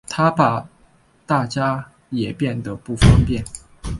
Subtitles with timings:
[0.09, 0.67] 她怕
[1.27, 3.45] 大家也变得不方便